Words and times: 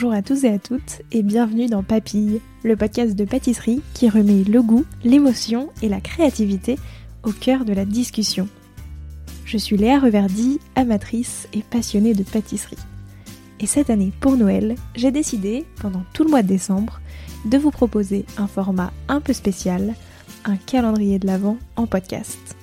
Bonjour 0.00 0.12
à 0.12 0.22
tous 0.22 0.44
et 0.44 0.48
à 0.48 0.60
toutes 0.60 1.02
et 1.10 1.24
bienvenue 1.24 1.66
dans 1.66 1.82
Papille, 1.82 2.40
le 2.62 2.76
podcast 2.76 3.16
de 3.16 3.24
pâtisserie 3.24 3.82
qui 3.94 4.08
remet 4.08 4.44
le 4.44 4.62
goût, 4.62 4.84
l'émotion 5.02 5.70
et 5.82 5.88
la 5.88 6.00
créativité 6.00 6.78
au 7.24 7.32
cœur 7.32 7.64
de 7.64 7.72
la 7.72 7.84
discussion. 7.84 8.46
Je 9.44 9.58
suis 9.58 9.76
Léa 9.76 9.98
Reverdy, 9.98 10.60
amatrice 10.76 11.48
et 11.52 11.64
passionnée 11.64 12.14
de 12.14 12.22
pâtisserie. 12.22 12.78
Et 13.58 13.66
cette 13.66 13.90
année 13.90 14.12
pour 14.20 14.36
Noël, 14.36 14.76
j'ai 14.94 15.10
décidé, 15.10 15.64
pendant 15.82 16.04
tout 16.12 16.22
le 16.22 16.30
mois 16.30 16.42
de 16.42 16.46
décembre, 16.46 17.00
de 17.44 17.58
vous 17.58 17.72
proposer 17.72 18.24
un 18.36 18.46
format 18.46 18.92
un 19.08 19.20
peu 19.20 19.32
spécial, 19.32 19.96
un 20.44 20.58
calendrier 20.58 21.18
de 21.18 21.26
l'Avent 21.26 21.58
en 21.74 21.88
podcast. 21.88 22.57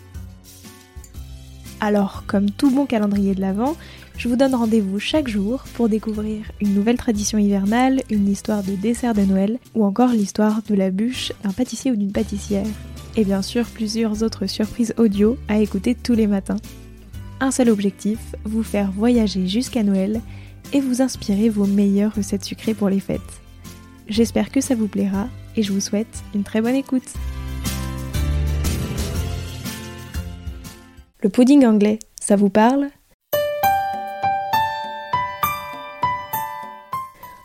Alors, 1.80 2.24
comme 2.26 2.50
tout 2.50 2.72
bon 2.72 2.86
calendrier 2.86 3.36
de 3.36 3.42
l'Avent, 3.42 3.76
je 4.18 4.30
vous 4.30 4.36
donne 4.36 4.56
rendez-vous 4.56 5.00
chaque 5.00 5.28
jour 5.28 5.64
pour 5.74 5.90
découvrir 5.90 6.46
une 6.62 6.74
nouvelle 6.74 6.98
tradition 6.98 7.38
hivernale, 7.38 8.02
une 8.10 8.30
histoire 8.30 8.64
de 8.64 8.72
dessert 8.72 9.14
de 9.14 9.22
Noël 9.22 9.60
ou 9.76 9.84
encore 9.84 10.12
l'histoire 10.12 10.62
de 10.68 10.76
la 10.76 10.90
bûche 10.90 11.34
d'un 11.44 11.52
pâtissier 11.52 11.92
ou 11.92 11.96
d'une 11.96 12.14
pâtissière. 12.14 12.66
Et 13.18 13.26
bien 13.26 13.42
sûr 13.42 13.66
plusieurs 13.66 14.24
autres 14.24 14.48
surprises 14.48 14.94
audio 14.98 15.38
à 15.48 15.60
écouter 15.60 15.96
tous 15.96 16.14
les 16.14 16.28
matins. 16.28 16.58
Un 17.42 17.52
seul 17.52 17.70
objectif, 17.70 18.20
vous 18.46 18.64
faire 18.64 18.92
voyager 18.92 19.48
jusqu'à 19.48 19.84
Noël 19.84 20.22
et 20.74 20.80
vous 20.80 21.02
inspirer 21.02 21.50
vos 21.50 21.66
meilleures 21.66 22.16
recettes 22.16 22.46
sucrées 22.46 22.74
pour 22.74 22.90
les 22.90 23.02
fêtes. 23.02 23.22
J'espère 24.08 24.52
que 24.52 24.62
ça 24.62 24.76
vous 24.76 24.88
plaira 24.88 25.28
et 25.56 25.64
je 25.64 25.74
vous 25.74 25.82
souhaite 25.82 26.24
une 26.34 26.44
très 26.44 26.62
bonne 26.62 26.76
écoute. 26.76 27.04
Le 31.22 31.30
pudding 31.30 31.66
anglais, 31.66 31.98
ça 32.20 32.36
vous 32.36 32.50
parle? 32.50 32.90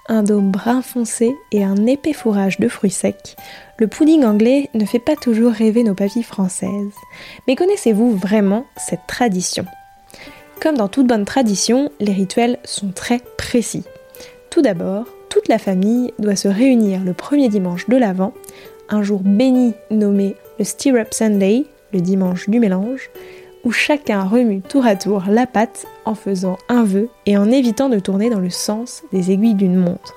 Un 0.09 0.25
dôme 0.25 0.51
brun 0.51 0.83
foncé 0.83 1.37
et 1.53 1.63
un 1.63 1.87
épais 1.87 2.13
fourrage 2.13 2.59
de 2.59 2.67
fruits 2.67 2.91
secs, 2.91 3.37
le 3.79 3.87
pudding 3.87 4.25
anglais 4.25 4.69
ne 4.75 4.85
fait 4.85 4.99
pas 4.99 5.15
toujours 5.15 5.53
rêver 5.53 5.85
nos 5.85 5.95
papilles 5.95 6.25
françaises. 6.25 6.97
Mais 7.47 7.55
connaissez-vous 7.55 8.17
vraiment 8.17 8.67
cette 8.77 9.07
tradition? 9.07 9.65
Comme 10.61 10.77
dans 10.77 10.89
toute 10.89 11.07
bonne 11.07 11.25
tradition, 11.25 11.91
les 12.01 12.13
rituels 12.13 12.59
sont 12.65 12.91
très 12.91 13.21
précis. 13.39 13.85
Tout 14.51 14.63
d'abord, 14.63 15.07
toute 15.29 15.47
la 15.47 15.59
famille 15.59 16.13
doit 16.19 16.35
se 16.35 16.49
réunir 16.49 17.05
le 17.05 17.15
premier 17.15 17.49
dimanche 17.49 17.89
de 17.89 17.97
l'Avent, 17.97 18.35
un 18.89 19.05
jour 19.05 19.21
béni 19.21 19.75
nommé 19.93 20.35
le 20.59 20.65
Stirrup 20.65 21.15
Sunday, 21.15 21.67
le 21.93 22.01
dimanche 22.01 22.49
du 22.49 22.59
mélange, 22.59 23.11
où 23.65 23.73
chacun 23.73 24.25
remue 24.25 24.61
tour 24.61 24.87
à 24.87 24.97
tour 24.97 25.25
la 25.29 25.47
pâte 25.47 25.87
en 26.05 26.15
faisant 26.15 26.57
un 26.69 26.85
vœu 26.85 27.09
et 27.27 27.37
en 27.37 27.51
évitant 27.51 27.89
de 27.89 27.99
tourner 27.99 28.31
dans 28.31 28.41
le 28.41 28.51
sens 28.51 29.03
des 29.13 29.31
aiguilles 29.31 29.55
d'une 29.55 29.77
montre. 29.77 30.15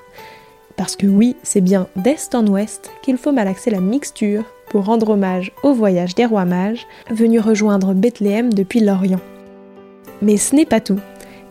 Parce 0.76 0.96
que 0.96 1.06
oui, 1.06 1.36
c'est 1.42 1.60
bien 1.60 1.86
d'est 1.96 2.34
en 2.34 2.46
ouest 2.46 2.90
qu'il 3.02 3.16
faut 3.16 3.32
malaxer 3.32 3.70
la 3.70 3.80
mixture 3.80 4.44
pour 4.70 4.86
rendre 4.86 5.10
hommage 5.10 5.52
au 5.62 5.72
voyage 5.72 6.14
des 6.14 6.24
rois 6.24 6.44
mages 6.44 6.86
venus 7.10 7.40
rejoindre 7.40 7.94
Bethléem 7.94 8.52
depuis 8.52 8.80
l'Orient. 8.80 9.20
Mais 10.20 10.36
ce 10.36 10.54
n'est 10.56 10.66
pas 10.66 10.80
tout. 10.80 10.98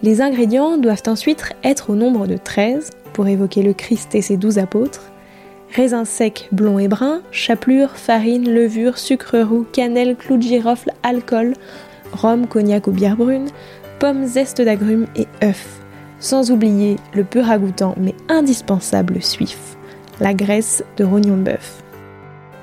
Les 0.02 0.22
ingrédients 0.22 0.78
doivent 0.78 1.04
ensuite 1.08 1.54
être 1.64 1.90
au 1.90 1.96
nombre 1.96 2.28
de 2.28 2.36
13 2.36 2.90
pour 3.14 3.28
évoquer 3.28 3.62
le 3.62 3.74
Christ 3.74 4.16
et 4.16 4.22
ses 4.22 4.36
douze 4.36 4.58
apôtres, 4.58 5.13
raisins 5.74 6.06
secs 6.06 6.48
blonds 6.52 6.80
et 6.80 6.88
bruns, 6.88 7.22
chapelure, 7.32 7.98
farine, 7.98 8.50
levure, 8.50 8.98
sucre 8.98 9.40
roux, 9.40 9.66
cannelle, 9.72 10.16
clou 10.16 10.38
de 10.38 10.44
girofle, 10.44 10.92
alcool, 11.02 11.54
rhum, 12.12 12.48
cognac 12.48 12.88
ou 12.88 12.92
bière 12.92 13.18
brune, 13.18 13.50
pommes, 14.00 14.26
zeste 14.26 14.62
d'agrumes 14.62 15.08
et 15.16 15.28
œufs. 15.44 15.80
Sans 16.20 16.52
oublier 16.52 16.98
le 17.14 17.24
peu 17.24 17.42
ragoûtant 17.42 17.96
mais 17.98 18.16
indispensable 18.30 19.22
suif, 19.22 19.76
la 20.20 20.34
graisse 20.34 20.84
de 20.98 21.04
rognon 21.04 21.38
de 21.38 21.44
bœuf. 21.44 21.84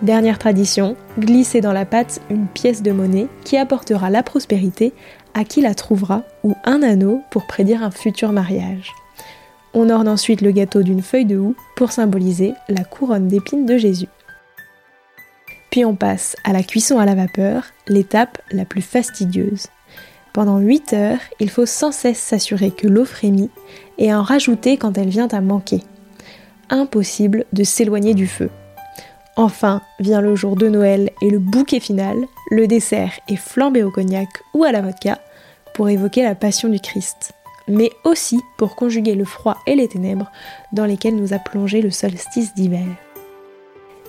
Dernière 0.03 0.39
tradition, 0.39 0.97
glisser 1.19 1.61
dans 1.61 1.75
la 1.75 1.85
pâte 1.85 2.23
une 2.31 2.47
pièce 2.47 2.83
de 2.83 2.93
monnaie 2.93 3.29
qui 3.45 3.59
apportera 3.59 4.09
la 4.09 4.23
prospérité 4.23 4.95
à 5.35 5.45
qui 5.45 5.61
la 5.61 5.75
trouvera 5.75 6.23
ou 6.43 6.55
un 6.65 6.83
anneau 6.83 7.21
pour 7.31 7.47
prédire 7.47 7.83
un 7.83 7.91
futur 7.91 8.33
mariage. 8.33 8.93
On 9.73 9.89
orne 9.89 10.09
ensuite 10.09 10.41
le 10.41 10.51
gâteau 10.51 10.83
d'une 10.83 11.03
feuille 11.03 11.27
de 11.27 11.39
houx 11.39 11.55
pour 11.77 11.93
symboliser 11.93 12.55
la 12.69 12.83
couronne 12.83 13.29
d'épines 13.29 13.67
de 13.67 13.79
Jésus. 13.79 14.09
Puis 15.71 15.85
on 15.85 15.95
passe 15.95 16.37
à 16.45 16.53
la 16.53 16.65
cuisson 16.65 16.99
à 16.99 17.07
la 17.07 17.15
vapeur, 17.15 17.67
l'étape 17.87 18.39
la 18.51 18.65
plus 18.65 18.83
fastidieuse. 18.83 19.69
Pendant 20.33 20.59
8 20.59 20.93
heures, 20.93 21.21
il 21.39 21.51
faut 21.51 21.67
sans 21.67 21.93
cesse 21.93 22.19
s'assurer 22.19 22.73
que 22.73 22.89
l'eau 22.89 23.05
frémit 23.05 23.51
et 23.99 24.13
en 24.13 24.23
rajouter 24.23 24.77
quand 24.77 24.99
elle 24.99 25.09
vient 25.09 25.29
à 25.29 25.41
manquer. 25.41 25.83
Impossible 26.71 27.45
de 27.53 27.63
s'éloigner 27.63 28.15
du 28.15 28.27
feu. 28.27 28.51
Enfin 29.37 29.81
vient 30.01 30.21
le 30.21 30.35
jour 30.35 30.57
de 30.57 30.69
Noël 30.69 31.11
et 31.23 31.31
le 31.31 31.39
bouquet 31.39 31.81
final, 31.81 32.17
le 32.51 32.67
dessert 32.67 33.13
est 33.29 33.37
flambé 33.37 33.85
au 33.85 33.91
cognac 33.91 34.29
ou 34.55 34.65
à 34.65 34.73
la 34.73 34.83
vodka 34.83 35.19
pour 35.75 35.89
évoquer 35.89 36.23
la 36.23 36.35
passion 36.35 36.69
du 36.69 36.81
Christ 36.81 37.33
mais 37.69 37.91
aussi 38.05 38.41
pour 38.57 38.77
conjuguer 38.77 39.15
le 39.15 39.25
froid 39.25 39.57
et 39.67 39.75
les 39.75 39.89
ténèbres 39.89 40.31
dans 40.73 40.87
lesquelles 40.87 41.17
nous 41.17 41.33
a 41.33 41.39
plongé 41.39 41.83
le 41.83 41.91
solstice 41.91 42.55
d'hiver. 42.55 42.87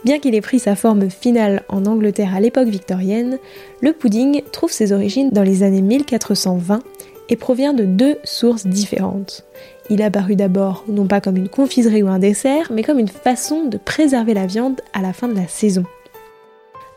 Bien 0.03 0.19
qu'il 0.19 0.34
ait 0.34 0.41
pris 0.41 0.59
sa 0.59 0.75
forme 0.75 1.09
finale 1.09 1.63
en 1.69 1.85
Angleterre 1.85 2.35
à 2.35 2.39
l'époque 2.39 2.67
victorienne, 2.67 3.38
le 3.81 3.94
pudding 3.94 4.41
trouve 4.51 4.72
ses 4.72 4.94
origines 4.94 5.29
dans 5.29 5.44
les 5.44 5.62
années 5.62 5.84
1420 5.84 6.81
et 7.29 7.35
provient 7.35 7.73
de 7.73 7.85
deux 7.85 8.17
sources 8.23 8.66
différentes. 8.66 9.45
Il 9.89 10.01
apparut 10.01 10.35
d'abord 10.35 10.83
non 10.88 11.06
pas 11.06 11.22
comme 11.22 11.38
une 11.38 11.50
confiserie 11.50 12.01
ou 12.01 12.07
un 12.07 12.19
dessert, 12.19 12.72
mais 12.73 12.83
comme 12.83 13.00
une 13.00 13.07
façon 13.07 13.66
de 13.66 13.78
préserver 13.78 14.33
la 14.33 14.47
viande 14.47 14.81
à 14.94 15.01
la 15.01 15.13
fin 15.13 15.28
de 15.28 15.35
la 15.35 15.47
saison. 15.47 15.83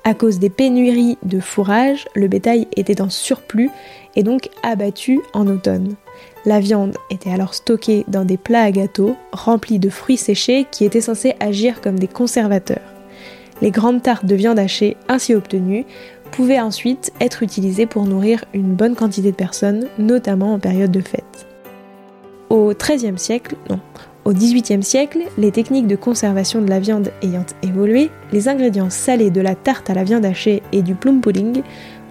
À 0.07 0.13
cause 0.13 0.39
des 0.39 0.51
pénuries 0.51 1.17
de 1.23 1.41
fourrage, 1.41 2.07
le 2.15 2.29
bétail 2.29 2.69
était 2.77 3.01
en 3.01 3.09
surplus 3.09 3.71
et 4.17 4.23
donc 4.23 4.51
abattu 4.63 5.21
en 5.33 5.47
automne. 5.47 5.95
La 6.45 6.61
viande 6.61 6.95
était 7.09 7.31
alors 7.31 7.55
stockée 7.55 8.05
dans 8.07 8.27
des 8.27 8.37
plats 8.37 8.65
à 8.65 8.71
gâteaux 8.71 9.17
remplis 9.33 9.79
de 9.79 9.89
fruits 9.89 10.19
séchés 10.19 10.67
qui 10.71 10.85
étaient 10.85 11.01
censés 11.01 11.35
agir 11.41 11.81
comme 11.81 11.99
des 11.99 12.07
conservateurs. 12.07 12.83
Les 13.63 13.71
grandes 13.71 14.03
tartes 14.03 14.27
de 14.27 14.35
viande 14.35 14.59
hachée 14.59 14.99
ainsi 15.09 15.35
obtenues 15.35 15.87
pouvaient 16.33 16.61
ensuite 16.61 17.11
être 17.19 17.43
utilisées 17.43 17.87
pour 17.87 18.05
nourrir 18.05 18.45
une 18.53 18.75
bonne 18.75 18.97
quantité 18.97 19.31
de 19.31 19.37
personnes, 19.37 19.87
notamment 19.99 20.53
en 20.53 20.59
période 20.59 20.91
de 20.91 21.01
fête. 21.01 21.47
Au 22.51 22.75
XIIIe 22.75 23.19
siècle, 23.19 23.57
non, 23.71 23.81
au 24.25 24.33
XVIIIe 24.33 24.83
siècle, 24.83 25.21
les 25.37 25.51
techniques 25.51 25.87
de 25.87 25.97
conservation 25.97 26.63
de 26.63 26.71
la 26.71 26.81
viande 26.81 27.13
ayant 27.23 27.45
évolué, 27.63 28.11
les 28.33 28.49
ingrédients 28.49 28.91
salés 28.91 29.31
de 29.31 29.41
la 29.41 29.55
tarte 29.55 29.91
à 29.91 29.95
la 29.95 30.05
viande 30.05 30.25
hachée 30.25 30.63
et 30.73 30.83
du 30.83 30.95
plum 30.95 31.21
pudding 31.21 31.63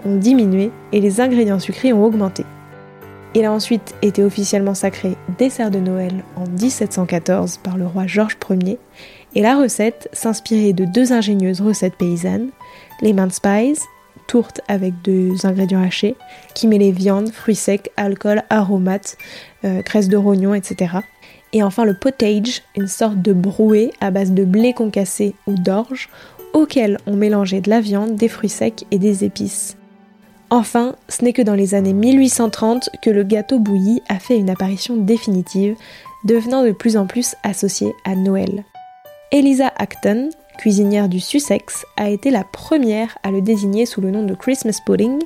ont 0.05 0.15
diminué 0.15 0.71
et 0.91 1.01
les 1.01 1.21
ingrédients 1.21 1.59
sucrés 1.59 1.91
ont 1.91 2.03
augmenté. 2.03 2.45
Il 3.35 3.45
a 3.45 3.51
ensuite 3.51 3.95
été 4.03 4.23
officiellement 4.23 4.75
sacré 4.75 5.17
dessert 5.39 5.71
de 5.71 5.79
Noël 5.79 6.23
en 6.35 6.45
1714 6.47 7.57
par 7.57 7.77
le 7.77 7.87
roi 7.87 8.05
Georges 8.05 8.37
Ier, 8.47 8.77
et 9.33 9.41
la 9.41 9.57
recette 9.57 10.07
s'inspirait 10.13 10.73
de 10.73 10.85
deux 10.85 11.13
ingénieuses 11.13 11.61
recettes 11.61 11.95
paysannes, 11.95 12.49
les 13.01 13.13
mince 13.13 13.39
pies, 13.39 13.79
tourte 14.27 14.61
avec 14.67 14.93
deux 15.03 15.47
ingrédients 15.47 15.81
hachés, 15.81 16.15
qui 16.53 16.67
mêlaient 16.67 16.91
viande, 16.91 17.31
fruits 17.31 17.55
secs, 17.55 17.89
alcool, 17.97 18.43
aromates, 18.51 19.17
euh, 19.65 19.81
de 19.81 20.17
rognon, 20.17 20.53
etc. 20.53 20.97
Et 21.53 21.61
enfin 21.63 21.85
le 21.85 21.93
pottage, 21.93 22.63
une 22.75 22.87
sorte 22.87 23.21
de 23.21 23.31
brouet 23.31 23.91
à 24.01 24.11
base 24.11 24.31
de 24.31 24.43
blé 24.43 24.73
concassé 24.73 25.35
ou 25.47 25.53
d'orge, 25.53 26.09
auquel 26.53 26.97
on 27.07 27.15
mélangeait 27.15 27.61
de 27.61 27.69
la 27.69 27.79
viande, 27.79 28.15
des 28.15 28.27
fruits 28.27 28.49
secs 28.49 28.85
et 28.91 28.97
des 28.97 29.23
épices. 29.23 29.77
Enfin, 30.49 30.95
ce 31.09 31.23
n'est 31.23 31.33
que 31.33 31.41
dans 31.41 31.55
les 31.55 31.73
années 31.73 31.93
1830 31.93 32.89
que 33.01 33.09
le 33.09 33.23
gâteau 33.23 33.59
bouilli 33.59 34.01
a 34.07 34.19
fait 34.19 34.37
une 34.37 34.49
apparition 34.49 34.97
définitive, 34.97 35.75
devenant 36.25 36.63
de 36.63 36.71
plus 36.71 36.97
en 36.97 37.07
plus 37.07 37.35
associé 37.43 37.93
à 38.05 38.15
Noël. 38.15 38.63
Eliza 39.31 39.71
Acton, 39.77 40.29
cuisinière 40.59 41.09
du 41.09 41.19
Sussex, 41.19 41.85
a 41.97 42.09
été 42.09 42.29
la 42.29 42.43
première 42.43 43.17
à 43.23 43.31
le 43.31 43.41
désigner 43.41 43.87
sous 43.87 43.99
le 43.99 44.11
nom 44.11 44.23
de 44.23 44.35
Christmas 44.35 44.79
pudding 44.85 45.19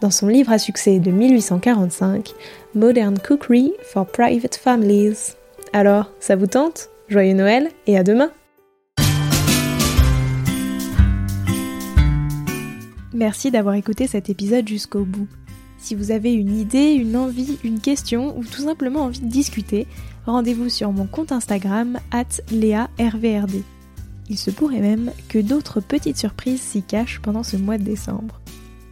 dans 0.00 0.12
son 0.12 0.28
livre 0.28 0.52
à 0.52 0.58
succès 0.58 1.00
de 1.00 1.10
1845, 1.10 2.30
Modern 2.76 3.18
Cookery 3.18 3.72
for 3.92 4.06
Private 4.06 4.54
Families. 4.54 5.34
Alors, 5.72 6.10
ça 6.20 6.36
vous 6.36 6.46
tente? 6.46 6.88
Joyeux 7.08 7.34
Noël 7.34 7.70
et 7.86 7.96
à 7.98 8.02
demain 8.02 8.30
Merci 13.12 13.50
d'avoir 13.50 13.74
écouté 13.74 14.06
cet 14.06 14.30
épisode 14.30 14.68
jusqu'au 14.68 15.04
bout. 15.04 15.26
Si 15.78 15.94
vous 15.94 16.10
avez 16.10 16.32
une 16.32 16.58
idée, 16.58 16.92
une 16.92 17.16
envie, 17.16 17.58
une 17.64 17.80
question 17.80 18.36
ou 18.38 18.44
tout 18.44 18.62
simplement 18.62 19.04
envie 19.04 19.20
de 19.20 19.28
discuter, 19.28 19.86
rendez-vous 20.26 20.68
sur 20.68 20.92
mon 20.92 21.06
compte 21.06 21.32
Instagram 21.32 21.98
at 22.10 22.42
LéaRVRD. 22.50 23.62
Il 24.28 24.38
se 24.38 24.50
pourrait 24.50 24.80
même 24.80 25.10
que 25.28 25.38
d'autres 25.38 25.80
petites 25.80 26.18
surprises 26.18 26.60
s'y 26.60 26.82
cachent 26.82 27.20
pendant 27.20 27.42
ce 27.42 27.56
mois 27.56 27.78
de 27.78 27.84
décembre. 27.84 28.40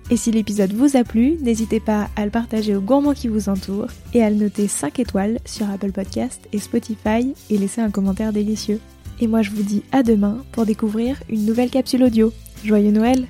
Et 0.08 0.16
si 0.16 0.30
l'épisode 0.30 0.72
vous 0.72 0.96
a 0.96 1.02
plu, 1.02 1.36
n'hésitez 1.40 1.80
pas 1.80 2.08
à 2.14 2.24
le 2.24 2.30
partager 2.30 2.76
aux 2.76 2.80
gourmands 2.80 3.12
qui 3.12 3.26
vous 3.26 3.48
entourent 3.48 3.90
et 4.14 4.22
à 4.22 4.30
le 4.30 4.36
noter 4.36 4.68
5 4.68 5.00
étoiles 5.00 5.40
sur 5.44 5.68
Apple 5.68 5.90
Podcast 5.90 6.48
et 6.52 6.60
Spotify 6.60 7.34
et 7.50 7.58
laisser 7.58 7.80
un 7.80 7.90
commentaire 7.90 8.32
délicieux. 8.32 8.80
Et 9.20 9.26
moi 9.26 9.42
je 9.42 9.50
vous 9.50 9.62
dis 9.62 9.82
à 9.90 10.04
demain 10.04 10.44
pour 10.52 10.64
découvrir 10.64 11.20
une 11.28 11.44
nouvelle 11.44 11.70
capsule 11.70 12.04
audio. 12.04 12.32
Joyeux 12.64 12.92
Noël 12.92 13.26